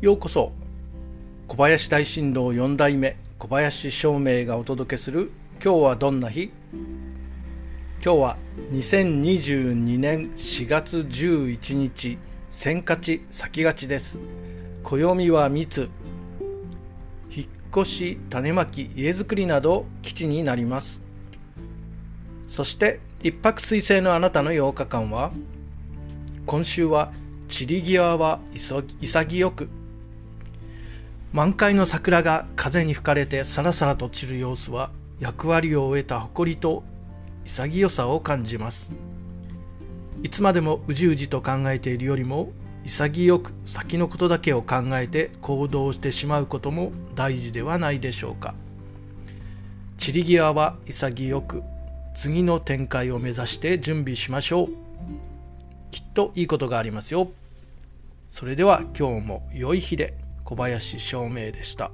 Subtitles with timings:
[0.00, 0.52] ようこそ
[1.48, 6.52] 小林大震動4代目小林照明がお届けする「今日はどんな日?」
[8.00, 8.36] 今日は
[8.70, 12.16] 2022年4月11日
[12.48, 14.20] 千勝ち先勝ちです
[14.84, 15.88] 暦は密
[17.28, 17.46] 引っ
[17.76, 21.02] 越し種まき家づくりなど基地になります
[22.46, 25.32] そして一泊水星のあなたの8日間は
[26.46, 27.10] 今週は
[27.48, 29.68] 散り際は潔く
[31.32, 36.84] 満開の桜が風に吹かれてさらさらと散る様子は役割を終えた誇りと
[37.44, 38.92] 潔さを感じます。
[40.22, 42.50] いつまでもうじうじと考えているよりも
[42.84, 48.54] 潔く先のことだけを考えて行動してしまうことも大事ではないでしょうか。
[49.98, 51.62] 散り際は潔く
[52.14, 54.68] 次の展開を目指して準備しましょう。
[55.90, 57.30] きっといいことがありますよ。
[58.30, 60.27] それでは今日も良い日で。
[60.48, 61.92] 小林照明でした。